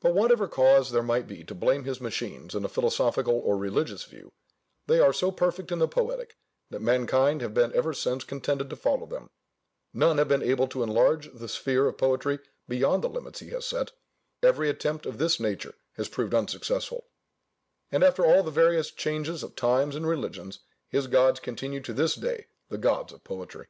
[0.00, 4.04] But whatever cause there might be to blame his machines in a philosophical or religious
[4.04, 4.32] view,
[4.86, 6.38] they are so perfect in the poetic,
[6.70, 9.28] that mankind have been ever since contented to follow them:
[9.92, 12.38] none have been able to enlarge the sphere of poetry
[12.68, 13.92] beyond the limits he has set:
[14.42, 17.08] every attempt of this nature has proved unsuccessful;
[17.92, 22.14] and after all the various changes of times and religions, his gods continue to this
[22.14, 23.66] day the gods of poetry.